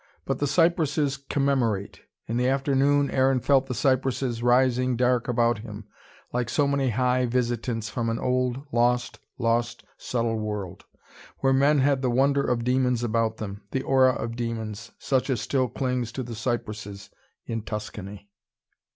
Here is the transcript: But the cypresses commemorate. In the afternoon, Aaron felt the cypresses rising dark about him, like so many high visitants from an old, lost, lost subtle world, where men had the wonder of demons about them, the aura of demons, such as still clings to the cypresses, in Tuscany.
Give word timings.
But 0.25 0.39
the 0.39 0.47
cypresses 0.47 1.15
commemorate. 1.15 2.01
In 2.25 2.37
the 2.37 2.47
afternoon, 2.47 3.11
Aaron 3.11 3.39
felt 3.39 3.67
the 3.67 3.75
cypresses 3.75 4.41
rising 4.41 4.95
dark 4.95 5.27
about 5.27 5.59
him, 5.59 5.85
like 6.33 6.49
so 6.49 6.67
many 6.67 6.89
high 6.89 7.27
visitants 7.27 7.87
from 7.87 8.09
an 8.09 8.17
old, 8.17 8.65
lost, 8.71 9.19
lost 9.37 9.83
subtle 9.99 10.39
world, 10.39 10.85
where 11.41 11.53
men 11.53 11.81
had 11.81 12.01
the 12.01 12.09
wonder 12.09 12.41
of 12.43 12.63
demons 12.63 13.03
about 13.03 13.37
them, 13.37 13.61
the 13.69 13.83
aura 13.83 14.13
of 14.15 14.35
demons, 14.35 14.91
such 14.97 15.29
as 15.29 15.39
still 15.39 15.67
clings 15.69 16.11
to 16.13 16.23
the 16.23 16.33
cypresses, 16.33 17.11
in 17.45 17.61
Tuscany. 17.61 18.27